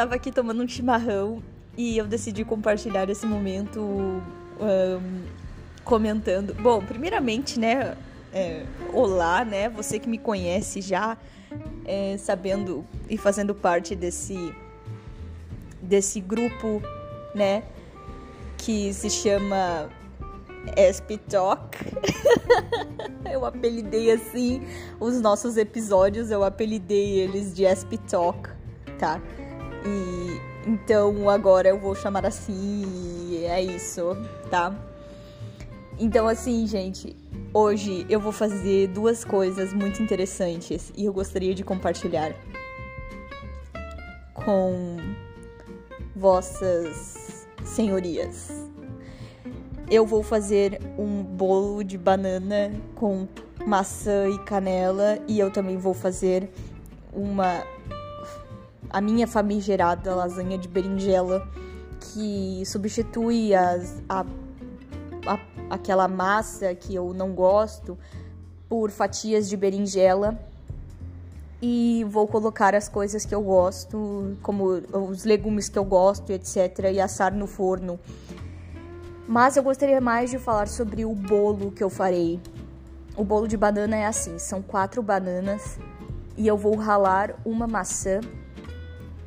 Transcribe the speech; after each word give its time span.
estava 0.00 0.14
aqui 0.14 0.32
tomando 0.32 0.62
um 0.62 0.68
chimarrão 0.68 1.42
e 1.76 1.98
eu 1.98 2.06
decidi 2.06 2.42
compartilhar 2.42 3.10
esse 3.10 3.26
momento 3.26 3.82
um, 3.82 5.22
comentando. 5.84 6.54
Bom, 6.54 6.82
primeiramente, 6.82 7.60
né? 7.60 7.98
É, 8.32 8.64
olá, 8.94 9.44
né? 9.44 9.68
Você 9.68 9.98
que 9.98 10.08
me 10.08 10.16
conhece 10.16 10.80
já, 10.80 11.18
é, 11.84 12.16
sabendo 12.16 12.82
e 13.10 13.18
fazendo 13.18 13.54
parte 13.54 13.94
desse 13.94 14.54
desse 15.82 16.18
grupo, 16.18 16.80
né? 17.34 17.62
Que 18.56 18.94
se 18.94 19.10
chama 19.10 19.90
SP 20.80 21.18
Talk. 21.28 21.76
eu 23.30 23.44
apelidei 23.44 24.10
assim 24.12 24.62
os 24.98 25.20
nossos 25.20 25.58
episódios, 25.58 26.30
eu 26.30 26.42
apelidei 26.42 27.20
eles 27.20 27.54
de 27.54 27.66
SP 27.68 28.00
Talk, 28.08 28.48
tá? 28.98 29.20
E 29.84 30.40
então 30.68 31.28
agora 31.28 31.68
eu 31.68 31.78
vou 31.78 31.94
chamar 31.94 32.26
assim 32.26 32.84
e 33.30 33.44
é 33.44 33.62
isso, 33.62 34.16
tá? 34.50 34.74
Então 35.98 36.28
assim, 36.28 36.66
gente, 36.66 37.16
hoje 37.52 38.06
eu 38.08 38.20
vou 38.20 38.32
fazer 38.32 38.88
duas 38.88 39.24
coisas 39.24 39.72
muito 39.72 40.02
interessantes 40.02 40.92
e 40.96 41.04
eu 41.04 41.12
gostaria 41.12 41.54
de 41.54 41.64
compartilhar 41.64 42.34
com 44.34 44.96
vossas 46.14 47.46
senhorias. 47.64 48.68
Eu 49.90 50.06
vou 50.06 50.22
fazer 50.22 50.80
um 50.98 51.22
bolo 51.22 51.82
de 51.82 51.98
banana 51.98 52.72
com 52.94 53.26
maçã 53.66 54.28
e 54.28 54.38
canela 54.44 55.18
e 55.26 55.38
eu 55.38 55.50
também 55.50 55.76
vou 55.76 55.94
fazer 55.94 56.48
uma 57.12 57.64
a 58.90 59.00
minha 59.00 59.26
famigerada 59.26 60.14
lasanha 60.14 60.58
de 60.58 60.68
berinjela 60.68 61.46
que 62.00 62.62
substitui 62.66 63.54
as, 63.54 64.02
a, 64.08 64.24
a, 65.26 65.38
aquela 65.70 66.08
massa 66.08 66.74
que 66.74 66.94
eu 66.94 67.14
não 67.14 67.32
gosto 67.32 67.96
por 68.68 68.90
fatias 68.90 69.48
de 69.48 69.56
berinjela 69.56 70.38
e 71.62 72.04
vou 72.08 72.26
colocar 72.26 72.74
as 72.74 72.88
coisas 72.88 73.24
que 73.24 73.34
eu 73.34 73.42
gosto, 73.42 74.36
como 74.42 74.82
os 74.92 75.24
legumes 75.24 75.68
que 75.68 75.78
eu 75.78 75.84
gosto, 75.84 76.30
etc, 76.30 76.90
e 76.92 77.00
assar 77.00 77.34
no 77.34 77.46
forno. 77.46 78.00
Mas 79.28 79.56
eu 79.56 79.62
gostaria 79.62 80.00
mais 80.00 80.30
de 80.30 80.38
falar 80.38 80.68
sobre 80.68 81.04
o 81.04 81.14
bolo 81.14 81.70
que 81.70 81.84
eu 81.84 81.90
farei. 81.90 82.40
O 83.16 83.24
bolo 83.24 83.46
de 83.46 83.56
banana 83.56 83.96
é 83.96 84.06
assim, 84.06 84.38
são 84.38 84.62
quatro 84.62 85.02
bananas 85.02 85.78
e 86.36 86.46
eu 86.46 86.56
vou 86.56 86.74
ralar 86.76 87.34
uma 87.44 87.66
maçã 87.66 88.20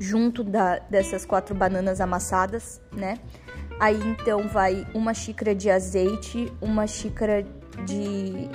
junto 0.03 0.43
da, 0.43 0.79
dessas 0.79 1.25
quatro 1.25 1.55
bananas 1.55 2.01
amassadas, 2.01 2.81
né? 2.91 3.19
Aí 3.79 3.99
então 4.03 4.47
vai 4.49 4.85
uma 4.93 5.13
xícara 5.13 5.55
de 5.55 5.69
azeite, 5.69 6.51
uma 6.61 6.85
xícara 6.85 7.45
de. 7.85 8.49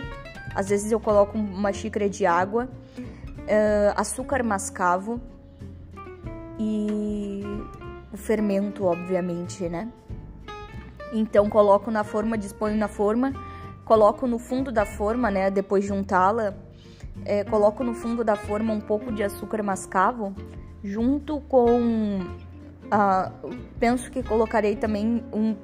Às 0.54 0.68
vezes 0.68 0.92
eu 0.92 1.00
coloco 1.00 1.38
uma 1.38 1.72
xícara 1.72 2.08
de 2.08 2.26
água, 2.26 2.68
uh, 2.98 3.92
açúcar 3.96 4.42
mascavo 4.42 5.20
e 6.58 7.42
o 8.12 8.16
fermento, 8.16 8.84
obviamente, 8.84 9.68
né? 9.68 9.88
Então 11.12 11.48
coloco 11.48 11.90
na 11.90 12.04
forma, 12.04 12.36
disponho 12.36 12.76
na 12.76 12.88
forma, 12.88 13.32
coloco 13.86 14.26
no 14.26 14.38
fundo 14.38 14.70
da 14.70 14.84
forma, 14.84 15.30
né? 15.30 15.50
Depois 15.50 15.84
de 15.84 15.92
untá-la, 15.92 16.54
é, 17.24 17.42
coloco 17.44 17.82
no 17.82 17.94
fundo 17.94 18.22
da 18.22 18.36
forma 18.36 18.72
um 18.72 18.80
pouco 18.80 19.10
de 19.10 19.22
açúcar 19.22 19.62
mascavo 19.62 20.34
junto 20.82 21.40
com. 21.42 22.20
Uh, 22.88 23.56
penso 23.78 24.10
que 24.10 24.22
colocarei 24.22 24.74
também 24.74 25.22
um, 25.32 25.54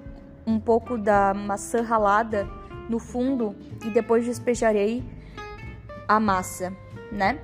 um 0.47 0.61
pouco 0.61 0.99
da 0.99 1.33
maçã 1.33 1.81
ralada 1.81 2.47
no 2.89 2.99
fundo 2.99 3.55
e 3.85 3.91
depois 3.91 4.25
despejarei 4.27 5.03
a 6.07 6.21
massa, 6.21 6.73
né? 7.11 7.39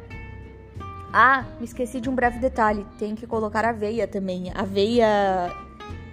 Ah, 1.12 1.44
me 1.58 1.64
esqueci 1.64 2.00
de 2.00 2.08
um 2.08 2.14
breve 2.14 2.38
detalhe, 2.38 2.86
tem 2.98 3.14
que 3.14 3.26
colocar 3.26 3.64
aveia 3.64 4.06
também. 4.06 4.52
Aveia, 4.54 5.50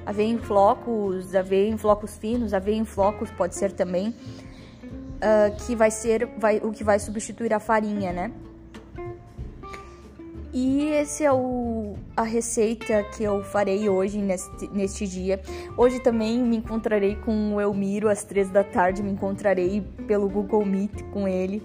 aveia 0.05 0.29
em 0.29 0.39
flocos, 0.39 1.35
aveia 1.35 1.69
em 1.69 1.77
flocos 1.77 2.17
finos, 2.17 2.53
aveia 2.53 2.77
em 2.77 2.85
flocos 2.85 3.29
pode 3.29 3.55
ser 3.55 3.73
também, 3.73 4.09
uh, 4.09 5.55
que 5.65 5.75
vai 5.75 5.91
ser 5.91 6.25
vai, 6.37 6.57
o 6.57 6.71
que 6.71 6.83
vai 6.83 6.97
substituir 6.97 7.53
a 7.53 7.59
farinha, 7.59 8.11
né? 8.11 8.31
E 10.59 10.85
esse 10.85 11.23
é 11.23 11.31
o, 11.31 11.93
a 12.15 12.23
receita 12.23 13.03
que 13.15 13.23
eu 13.23 13.43
farei 13.43 13.87
hoje 13.87 14.17
neste, 14.17 14.67
neste 14.69 15.05
dia. 15.05 15.39
Hoje 15.77 15.99
também 15.99 16.39
me 16.39 16.57
encontrarei 16.57 17.15
com 17.15 17.53
o 17.53 17.61
Elmiro 17.61 18.09
às 18.09 18.23
três 18.23 18.49
da 18.49 18.63
tarde, 18.63 19.03
me 19.03 19.11
encontrarei 19.11 19.83
pelo 20.07 20.27
Google 20.27 20.65
Meet 20.65 21.03
com 21.13 21.27
ele. 21.27 21.61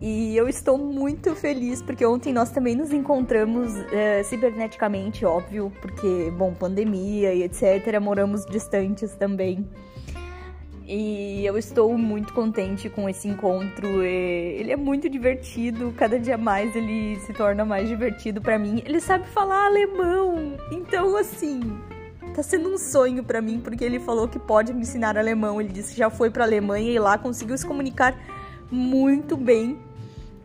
E 0.00 0.34
eu 0.34 0.48
estou 0.48 0.78
muito 0.78 1.36
feliz 1.36 1.82
porque 1.82 2.06
ontem 2.06 2.32
nós 2.32 2.50
também 2.50 2.74
nos 2.74 2.90
encontramos 2.90 3.76
é, 3.92 4.22
ciberneticamente, 4.22 5.26
óbvio, 5.26 5.70
porque, 5.82 6.32
bom, 6.38 6.54
pandemia 6.54 7.34
e 7.34 7.42
etc., 7.42 8.00
moramos 8.00 8.46
distantes 8.46 9.14
também. 9.14 9.68
E 10.88 11.44
eu 11.44 11.58
estou 11.58 11.98
muito 11.98 12.32
contente 12.32 12.88
com 12.88 13.08
esse 13.08 13.26
encontro. 13.26 14.02
Ele 14.02 14.70
é 14.70 14.76
muito 14.76 15.08
divertido, 15.08 15.92
cada 15.96 16.18
dia 16.18 16.38
mais 16.38 16.76
ele 16.76 17.18
se 17.20 17.32
torna 17.32 17.64
mais 17.64 17.88
divertido 17.88 18.40
para 18.40 18.56
mim. 18.56 18.80
Ele 18.84 19.00
sabe 19.00 19.26
falar 19.26 19.66
alemão, 19.66 20.52
então 20.70 21.16
assim, 21.16 21.60
tá 22.34 22.42
sendo 22.42 22.68
um 22.68 22.78
sonho 22.78 23.24
para 23.24 23.42
mim 23.42 23.58
porque 23.58 23.84
ele 23.84 23.98
falou 23.98 24.28
que 24.28 24.38
pode 24.38 24.72
me 24.72 24.82
ensinar 24.82 25.18
alemão. 25.18 25.60
Ele 25.60 25.70
disse 25.70 25.92
que 25.92 25.98
já 25.98 26.08
foi 26.08 26.30
para 26.30 26.44
Alemanha 26.44 26.92
e 26.92 26.98
lá 27.00 27.18
conseguiu 27.18 27.58
se 27.58 27.66
comunicar 27.66 28.16
muito 28.70 29.36
bem 29.36 29.78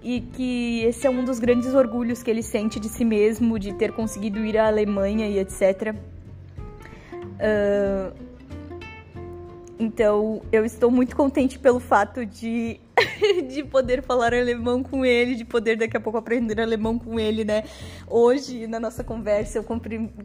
e 0.02 0.22
que 0.22 0.84
esse 0.86 1.06
é 1.06 1.10
um 1.10 1.24
dos 1.24 1.38
grandes 1.38 1.76
orgulhos 1.76 2.24
que 2.24 2.32
ele 2.32 2.42
sente 2.42 2.80
de 2.80 2.90
si 2.90 3.06
mesmo, 3.06 3.60
de 3.60 3.74
ter 3.74 3.92
conseguido 3.92 4.44
ir 4.44 4.58
à 4.58 4.66
Alemanha 4.66 5.28
e 5.28 5.38
etc. 5.38 5.96
Uh, 7.38 8.31
então, 9.82 10.44
eu 10.52 10.64
estou 10.64 10.92
muito 10.92 11.16
contente 11.16 11.58
pelo 11.58 11.80
fato 11.80 12.24
de, 12.24 12.80
de 13.50 13.64
poder 13.64 14.04
falar 14.04 14.32
alemão 14.32 14.84
com 14.84 15.04
ele, 15.04 15.34
de 15.34 15.44
poder 15.44 15.76
daqui 15.76 15.98
a 15.98 16.00
pouco 16.00 16.20
aprender 16.20 16.62
alemão 16.62 17.00
com 17.00 17.20
ele, 17.20 17.44
né? 17.44 17.64
Hoje, 18.08 18.68
na 18.68 18.80
nossa 18.80 19.04
conversa, 19.04 19.58
eu 19.58 19.66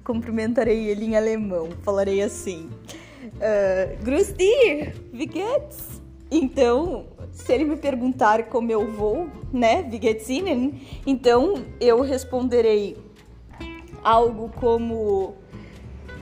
cumprimentarei 0.05 0.89
ele 0.89 1.07
em 1.07 1.17
alemão. 1.17 1.71
Falarei 1.81 2.21
assim: 2.21 2.69
uh, 3.25 4.05
Grüß 4.05 4.35
dich, 4.35 4.93
wie 5.11 5.27
geht's? 5.27 6.03
Então, 6.31 7.07
se 7.33 7.51
ele 7.51 7.65
me 7.65 7.77
perguntar 7.77 8.51
como 8.51 8.71
eu 8.71 8.87
vou, 8.93 9.27
né? 9.51 9.83
Wie 9.85 9.99
geht's 9.99 10.29
Ihnen? 10.29 10.83
Então, 11.07 11.65
eu 11.81 12.03
responderei 12.03 12.95
algo 14.05 14.51
como 14.61 15.35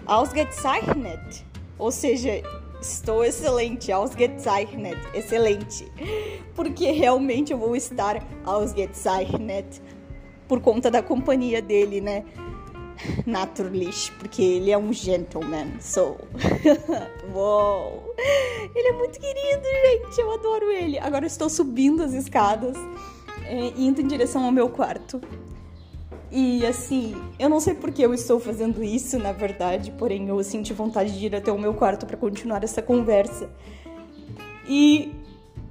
ausgezeichnet. 0.07 1.45
Ou 1.77 1.91
seja, 1.91 2.41
Estou 2.85 3.25
excelente, 3.25 3.91
ausgezeichnet, 3.91 4.99
excelente. 5.15 5.91
Porque 6.55 6.91
realmente 6.91 7.51
eu 7.51 7.59
vou 7.59 7.75
estar 7.75 8.23
ausgezeichnet 8.45 9.81
por 10.47 10.61
conta 10.61 10.91
da 10.91 11.03
companhia 11.03 11.63
dele, 11.63 12.03
né? 12.03 12.25
Naturlich, 13.27 14.13
porque 14.19 14.43
ele 14.43 14.71
é 14.71 14.77
um 14.77 14.93
gentleman, 14.93 15.81
so. 15.81 16.17
Uou! 17.35 18.15
Ele 18.75 18.89
é 18.89 18.93
muito 18.93 19.19
querido, 19.19 19.63
gente, 19.65 20.21
eu 20.21 20.31
adoro 20.33 20.71
ele. 20.71 20.99
Agora 20.99 21.25
eu 21.25 21.29
estou 21.29 21.49
subindo 21.49 22.03
as 22.03 22.13
escadas, 22.13 22.77
é, 23.47 23.73
indo 23.79 24.03
em 24.03 24.07
direção 24.07 24.45
ao 24.45 24.53
meu 24.53 24.69
quarto. 24.69 25.23
E 26.37 26.67
assim, 26.67 27.15
eu 27.39 27.49
não 27.49 27.61
sei 27.61 27.75
por 27.75 27.93
que 27.93 28.03
eu 28.03 28.13
estou 28.13 28.41
fazendo 28.41 28.83
isso, 28.83 29.17
na 29.21 29.31
verdade, 29.31 29.93
porém 29.93 30.27
eu 30.27 30.43
senti 30.43 30.73
vontade 30.73 31.17
de 31.17 31.27
ir 31.27 31.37
até 31.37 31.53
o 31.53 31.57
meu 31.57 31.73
quarto 31.75 32.05
para 32.07 32.17
continuar 32.17 32.65
essa 32.65 32.83
conversa. 32.83 33.49
E 34.67 35.15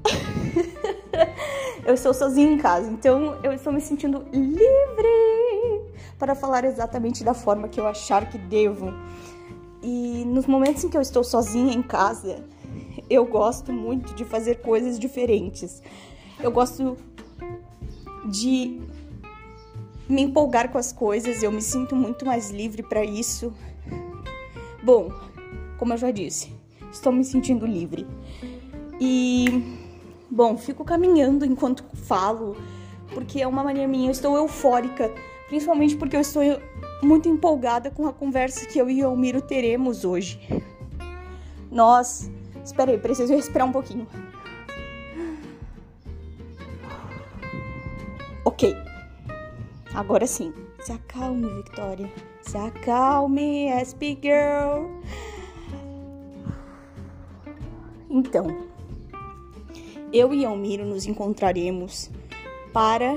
eu 1.86 1.94
estou 1.94 2.14
sozinha 2.14 2.50
em 2.50 2.58
casa, 2.58 2.90
então 2.90 3.38
eu 3.44 3.52
estou 3.52 3.74
me 3.74 3.82
sentindo 3.82 4.26
livre 4.32 5.82
para 6.18 6.34
falar 6.34 6.64
exatamente 6.64 7.26
da 7.26 7.34
forma 7.34 7.68
que 7.68 7.78
eu 7.78 7.86
achar 7.86 8.30
que 8.30 8.38
devo. 8.38 8.94
E 9.82 10.24
nos 10.26 10.46
momentos 10.46 10.82
em 10.86 10.90
que 10.90 10.96
eu 10.96 11.02
estou 11.02 11.26
sozinha 11.26 11.74
em 11.74 11.84
casa, 11.84 12.42
eu 13.10 13.26
gosto 13.26 13.74
muito 13.74 14.14
de 14.14 14.24
fazer 14.24 14.62
coisas 14.62 14.98
diferentes. 14.98 15.84
Eu 16.40 16.54
gosto 16.54 16.96
de 18.32 18.82
me 20.08 20.22
empolgar 20.22 20.70
com 20.70 20.78
as 20.78 20.92
coisas, 20.92 21.42
eu 21.44 21.52
me 21.52 21.62
sinto 21.62 21.96
muito 21.96 22.26
mais 22.26 22.52
livre 22.52 22.84
para 22.84 23.04
isso. 23.04 23.54
Bom, 24.84 25.12
como 25.78 25.94
eu 25.94 25.98
já 25.98 26.12
disse, 26.12 26.52
estou 26.92 27.12
me 27.12 27.24
sentindo 27.24 27.66
livre. 27.66 28.06
E 29.00 29.80
bom, 30.30 30.58
fico 30.58 30.84
caminhando 30.84 31.46
enquanto 31.46 31.84
falo, 31.94 32.56
porque 33.14 33.42
é 33.42 33.48
uma 33.48 33.64
maneira 33.64 33.88
minha, 33.88 34.08
eu 34.08 34.12
estou 34.12 34.38
eufórica, 34.38 35.12
principalmente 35.48 35.96
porque 35.96 36.16
eu 36.16 36.22
estou 36.22 36.44
muito 37.02 37.28
empolgada 37.30 37.92
com 37.92 38.08
a 38.08 38.14
conversa 38.14 38.66
que 38.66 38.80
eu 38.80 38.90
e 38.90 39.04
o 39.04 39.08
Almiro 39.08 39.42
teremos 39.42 40.06
hoje. 40.06 40.40
Nós. 41.72 42.30
Espera 42.64 42.92
aí, 42.92 42.98
preciso 42.98 43.34
respirar 43.34 43.68
um 43.68 43.72
pouquinho. 43.74 44.08
Ok. 48.46 48.93
Agora 49.94 50.26
sim. 50.26 50.54
Se 50.82 50.92
acalme, 50.92 51.48
Victoria. 51.54 52.12
Se 52.42 52.58
acalme, 52.58 53.70
SP 53.70 54.18
Girl. 54.22 54.90
Então, 58.10 58.48
eu 60.12 60.34
e 60.34 60.46
Almiro 60.46 60.86
nos 60.86 61.06
encontraremos 61.06 62.10
para 62.72 63.16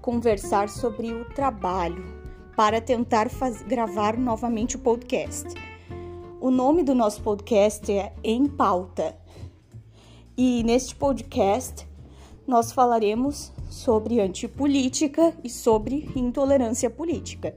conversar 0.00 0.68
sobre 0.68 1.12
o 1.12 1.24
trabalho, 1.26 2.04
para 2.56 2.80
tentar 2.80 3.28
faz, 3.28 3.62
gravar 3.62 4.16
novamente 4.16 4.76
o 4.76 4.78
podcast. 4.78 5.48
O 6.40 6.50
nome 6.50 6.84
do 6.84 6.94
nosso 6.94 7.22
podcast 7.22 7.90
é 7.92 8.12
Em 8.22 8.46
Pauta. 8.46 9.16
E 10.36 10.62
neste 10.62 10.94
podcast 10.94 11.87
nós 12.48 12.72
falaremos 12.72 13.52
sobre 13.68 14.20
antipolítica 14.20 15.34
e 15.44 15.50
sobre 15.50 16.10
intolerância 16.16 16.88
política. 16.88 17.54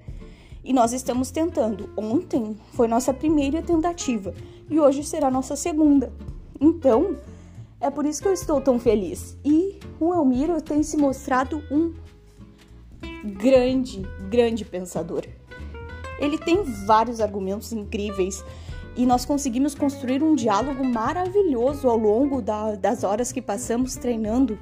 E 0.64 0.74
nós 0.74 0.92
estamos 0.92 1.32
tentando. 1.32 1.90
Ontem 1.96 2.58
foi 2.74 2.90
nossa 2.90 3.14
primeira 3.14 3.62
tentativa 3.62 4.34
e 4.70 4.80
hoje 4.80 5.04
será 5.04 5.32
nossa 5.32 5.56
segunda. 5.56 6.12
Então, 6.60 7.16
é 7.80 7.90
por 7.90 8.06
isso 8.06 8.22
que 8.22 8.28
eu 8.28 8.34
estou 8.34 8.60
tão 8.60 8.78
feliz. 8.78 9.38
E 9.46 9.80
o 9.98 10.14
Elmiro 10.14 10.62
tem 10.62 10.84
se 10.84 10.98
mostrado 10.98 11.64
um 11.72 11.94
grande, 13.24 14.02
grande 14.30 14.66
pensador. 14.66 15.24
Ele 16.20 16.38
tem 16.38 16.64
vários 16.86 17.22
argumentos 17.22 17.72
incríveis 17.72 18.44
e 18.96 19.06
nós 19.06 19.24
conseguimos 19.24 19.74
construir 19.74 20.22
um 20.22 20.36
diálogo 20.36 20.84
maravilhoso 20.84 21.88
ao 21.88 21.98
longo 21.98 22.42
da, 22.42 22.76
das 22.76 23.04
horas 23.04 23.32
que 23.32 23.42
passamos 23.42 23.96
treinando. 23.96 24.60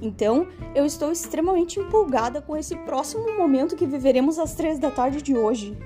Então, 0.00 0.46
eu 0.74 0.86
estou 0.86 1.10
extremamente 1.10 1.80
empolgada 1.80 2.40
com 2.40 2.56
esse 2.56 2.76
próximo 2.76 3.36
momento 3.36 3.76
que 3.76 3.86
viveremos 3.86 4.38
às 4.38 4.54
três 4.54 4.78
da 4.78 4.90
tarde 4.90 5.20
de 5.22 5.36
hoje. 5.36 5.76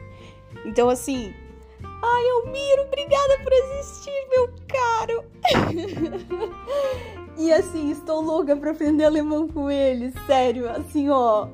Então, 0.64 0.88
assim, 0.88 1.32
ai, 1.82 2.24
Elmiro, 2.28 2.82
obrigada 2.82 3.38
por 3.42 3.52
existir, 3.52 4.28
meu 4.30 4.50
caro! 4.68 5.24
E 7.36 7.52
assim, 7.52 7.90
estou 7.90 8.20
louca 8.20 8.54
pra 8.54 8.72
aprender 8.72 9.04
alemão 9.04 9.48
com 9.48 9.70
ele, 9.70 10.12
sério. 10.26 10.68
Assim, 10.70 11.08
ó. 11.08 11.48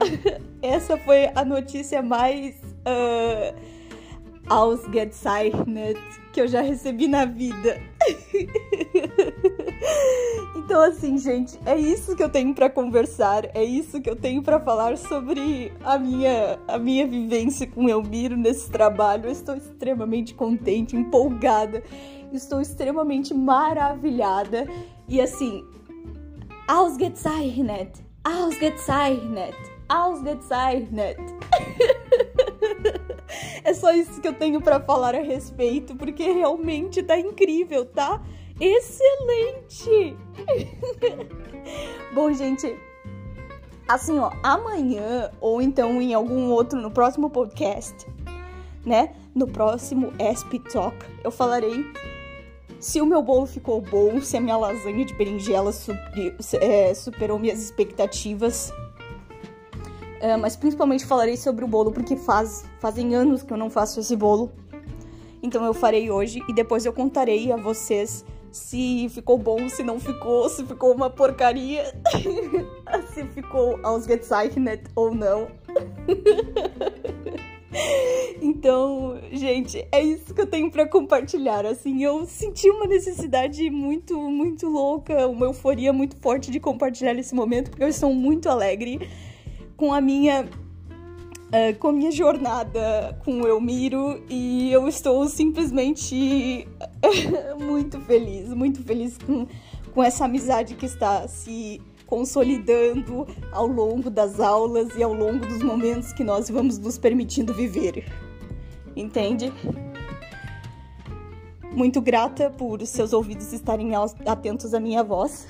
Essa 0.60 0.96
foi 0.98 1.30
a 1.34 1.44
notícia 1.44 2.02
mais 2.02 2.54
uh, 2.86 3.56
ausgezeichnet 4.48 5.98
que 6.32 6.40
eu 6.40 6.46
já 6.46 6.60
recebi 6.60 7.08
na 7.08 7.24
vida. 7.24 7.80
então, 10.56 10.82
assim, 10.82 11.18
gente, 11.18 11.58
é 11.66 11.76
isso 11.76 12.14
que 12.16 12.22
eu 12.22 12.28
tenho 12.28 12.54
para 12.54 12.70
conversar, 12.70 13.44
é 13.54 13.64
isso 13.64 14.00
que 14.00 14.08
eu 14.08 14.16
tenho 14.16 14.42
para 14.42 14.60
falar 14.60 14.96
sobre 14.96 15.72
a 15.84 15.98
minha, 15.98 16.58
a 16.68 16.78
minha 16.78 17.06
vivência 17.06 17.66
com 17.66 17.88
Elmiro 17.88 18.36
nesse 18.36 18.70
trabalho. 18.70 19.26
Eu 19.26 19.32
estou 19.32 19.56
extremamente 19.56 20.34
contente, 20.34 20.96
empolgada, 20.96 21.82
estou 22.32 22.60
extremamente 22.60 23.34
maravilhada 23.34 24.66
e 25.08 25.20
assim, 25.20 25.64
ausgezeichnet, 26.68 28.04
ausgezeichnet, 28.24 29.56
ausgezeichnet. 29.88 31.20
é 33.64 33.74
só 33.74 33.92
isso 33.92 34.20
que 34.20 34.28
eu 34.28 34.34
tenho 34.34 34.60
para 34.60 34.80
falar 34.80 35.14
a 35.14 35.20
respeito, 35.20 35.94
porque 35.96 36.30
realmente 36.30 37.02
tá 37.02 37.18
incrível, 37.18 37.84
tá? 37.84 38.22
Excelente! 38.62 40.16
Bom, 42.14 42.32
gente, 42.32 42.78
assim, 43.88 44.20
ó, 44.20 44.30
amanhã 44.40 45.32
ou 45.40 45.60
então 45.60 46.00
em 46.00 46.14
algum 46.14 46.48
outro 46.48 46.80
no 46.80 46.88
próximo 46.88 47.28
podcast, 47.28 48.06
né? 48.86 49.16
No 49.34 49.48
próximo 49.48 50.12
SP 50.22 50.62
Talk, 50.72 50.96
eu 51.24 51.32
falarei 51.32 51.84
se 52.78 53.00
o 53.00 53.06
meu 53.06 53.20
bolo 53.20 53.46
ficou 53.46 53.80
bom, 53.80 54.20
se 54.20 54.36
a 54.36 54.40
minha 54.40 54.56
lasanha 54.56 55.04
de 55.04 55.14
berinjela 55.14 55.72
é, 56.60 56.94
superou 56.94 57.40
minhas 57.40 57.60
expectativas. 57.60 58.72
É, 60.20 60.36
mas 60.36 60.54
principalmente 60.54 61.04
falarei 61.04 61.36
sobre 61.36 61.64
o 61.64 61.68
bolo 61.68 61.90
porque 61.90 62.16
faz, 62.16 62.64
fazem 62.78 63.12
anos 63.16 63.42
que 63.42 63.52
eu 63.52 63.56
não 63.56 63.68
faço 63.68 63.98
esse 63.98 64.14
bolo. 64.14 64.52
Então 65.42 65.64
eu 65.64 65.74
farei 65.74 66.12
hoje 66.12 66.40
e 66.48 66.54
depois 66.54 66.86
eu 66.86 66.92
contarei 66.92 67.50
a 67.50 67.56
vocês 67.56 68.24
se 68.52 69.08
ficou 69.08 69.38
bom, 69.38 69.68
se 69.68 69.82
não 69.82 69.98
ficou, 69.98 70.48
se 70.48 70.64
ficou 70.64 70.94
uma 70.94 71.08
porcaria, 71.08 71.84
se 73.12 73.24
ficou 73.28 73.80
ausgezeichnet 73.82 74.82
ou 74.94 75.14
não. 75.14 75.48
Então, 78.40 79.18
gente, 79.32 79.86
é 79.90 80.02
isso 80.02 80.34
que 80.34 80.40
eu 80.40 80.46
tenho 80.46 80.70
para 80.70 80.86
compartilhar. 80.86 81.64
Assim, 81.64 82.04
eu 82.04 82.26
senti 82.26 82.68
uma 82.68 82.86
necessidade 82.86 83.70
muito, 83.70 84.20
muito 84.30 84.68
louca, 84.68 85.26
uma 85.26 85.46
euforia 85.46 85.92
muito 85.92 86.16
forte 86.16 86.50
de 86.50 86.60
compartilhar 86.60 87.14
esse 87.14 87.34
momento, 87.34 87.70
porque 87.70 87.82
eu 87.82 87.88
estou 87.88 88.12
muito 88.12 88.48
alegre 88.48 89.08
com 89.76 89.92
a 89.92 90.00
minha 90.00 90.48
Uh, 91.52 91.78
com 91.78 91.88
a 91.88 91.92
minha 91.92 92.10
jornada 92.10 93.14
com 93.26 93.42
o 93.42 93.46
Elmiro 93.46 94.24
e 94.26 94.72
eu 94.72 94.88
estou 94.88 95.28
simplesmente 95.28 96.66
muito 97.60 98.00
feliz, 98.00 98.48
muito 98.54 98.82
feliz 98.82 99.18
com, 99.18 99.46
com 99.92 100.02
essa 100.02 100.24
amizade 100.24 100.74
que 100.74 100.86
está 100.86 101.28
se 101.28 101.78
consolidando 102.06 103.26
ao 103.50 103.66
longo 103.66 104.08
das 104.08 104.40
aulas 104.40 104.96
e 104.96 105.02
ao 105.02 105.12
longo 105.12 105.44
dos 105.44 105.62
momentos 105.62 106.14
que 106.14 106.24
nós 106.24 106.48
vamos 106.48 106.78
nos 106.78 106.96
permitindo 106.96 107.52
viver. 107.52 108.10
Entende? 108.96 109.52
Muito 111.70 112.00
grata 112.00 112.48
por 112.48 112.80
seus 112.86 113.12
ouvidos 113.12 113.52
estarem 113.52 113.92
atentos 114.24 114.72
à 114.72 114.80
minha 114.80 115.04
voz 115.04 115.46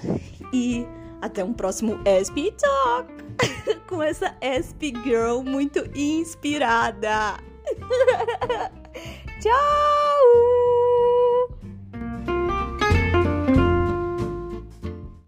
e 0.53 0.85
até 1.21 1.45
um 1.45 1.53
próximo 1.53 2.01
SP 2.07 2.51
Talk 2.59 3.09
com 3.93 4.03
essa 4.03 4.35
SP 4.41 4.97
Girl 5.05 5.43
muito 5.43 5.87
inspirada. 5.95 7.37
Tchau! 9.39 10.02